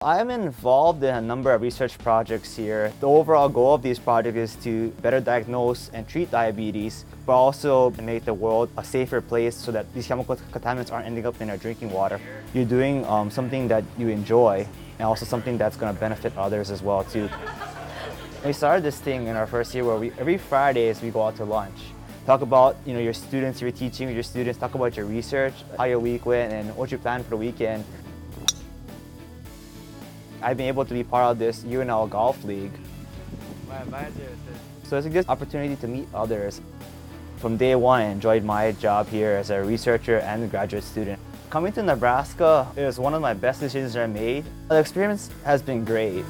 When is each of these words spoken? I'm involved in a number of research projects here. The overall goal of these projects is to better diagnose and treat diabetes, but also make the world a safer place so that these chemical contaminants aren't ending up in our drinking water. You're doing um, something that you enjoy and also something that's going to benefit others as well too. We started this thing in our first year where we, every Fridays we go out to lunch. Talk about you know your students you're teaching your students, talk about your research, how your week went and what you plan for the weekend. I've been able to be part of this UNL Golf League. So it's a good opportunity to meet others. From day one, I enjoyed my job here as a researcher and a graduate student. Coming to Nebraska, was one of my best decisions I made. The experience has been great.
I'm 0.00 0.30
involved 0.30 1.02
in 1.02 1.12
a 1.12 1.20
number 1.20 1.52
of 1.52 1.60
research 1.60 1.98
projects 1.98 2.54
here. 2.54 2.92
The 3.00 3.08
overall 3.08 3.48
goal 3.48 3.74
of 3.74 3.82
these 3.82 3.98
projects 3.98 4.36
is 4.36 4.54
to 4.62 4.90
better 5.02 5.18
diagnose 5.18 5.90
and 5.92 6.06
treat 6.06 6.30
diabetes, 6.30 7.04
but 7.26 7.32
also 7.32 7.90
make 8.02 8.24
the 8.24 8.32
world 8.32 8.70
a 8.76 8.84
safer 8.84 9.20
place 9.20 9.56
so 9.56 9.72
that 9.72 9.92
these 9.94 10.06
chemical 10.06 10.36
contaminants 10.52 10.92
aren't 10.92 11.06
ending 11.06 11.26
up 11.26 11.40
in 11.40 11.50
our 11.50 11.56
drinking 11.56 11.90
water. 11.90 12.20
You're 12.54 12.64
doing 12.64 13.04
um, 13.06 13.28
something 13.28 13.66
that 13.66 13.82
you 13.98 14.06
enjoy 14.06 14.68
and 15.00 15.08
also 15.08 15.26
something 15.26 15.58
that's 15.58 15.76
going 15.76 15.92
to 15.92 15.98
benefit 15.98 16.32
others 16.38 16.70
as 16.70 16.80
well 16.80 17.02
too. 17.02 17.28
We 18.46 18.52
started 18.52 18.84
this 18.84 19.00
thing 19.00 19.26
in 19.26 19.34
our 19.34 19.48
first 19.48 19.74
year 19.74 19.82
where 19.82 19.96
we, 19.96 20.12
every 20.12 20.38
Fridays 20.38 21.02
we 21.02 21.10
go 21.10 21.24
out 21.24 21.34
to 21.38 21.44
lunch. 21.44 21.76
Talk 22.24 22.42
about 22.42 22.76
you 22.84 22.92
know 22.92 23.00
your 23.00 23.14
students 23.14 23.60
you're 23.60 23.72
teaching 23.72 24.08
your 24.10 24.22
students, 24.22 24.60
talk 24.60 24.74
about 24.74 24.96
your 24.96 25.06
research, 25.06 25.54
how 25.76 25.84
your 25.84 25.98
week 25.98 26.26
went 26.26 26.52
and 26.52 26.76
what 26.76 26.92
you 26.92 26.98
plan 26.98 27.24
for 27.24 27.30
the 27.30 27.36
weekend. 27.38 27.84
I've 30.40 30.56
been 30.56 30.68
able 30.68 30.84
to 30.84 30.94
be 30.94 31.02
part 31.02 31.32
of 31.32 31.38
this 31.38 31.64
UNL 31.64 32.08
Golf 32.08 32.42
League. 32.44 32.72
So 34.84 34.96
it's 34.96 35.06
a 35.06 35.10
good 35.10 35.28
opportunity 35.28 35.76
to 35.76 35.88
meet 35.88 36.08
others. 36.14 36.60
From 37.38 37.56
day 37.56 37.74
one, 37.74 38.00
I 38.00 38.06
enjoyed 38.06 38.44
my 38.44 38.72
job 38.72 39.08
here 39.08 39.32
as 39.32 39.50
a 39.50 39.62
researcher 39.62 40.18
and 40.18 40.44
a 40.44 40.46
graduate 40.46 40.84
student. 40.84 41.20
Coming 41.50 41.72
to 41.72 41.82
Nebraska, 41.82 42.66
was 42.76 42.98
one 42.98 43.14
of 43.14 43.22
my 43.22 43.34
best 43.34 43.60
decisions 43.60 43.96
I 43.96 44.06
made. 44.06 44.44
The 44.68 44.78
experience 44.78 45.30
has 45.44 45.62
been 45.62 45.84
great. 45.84 46.24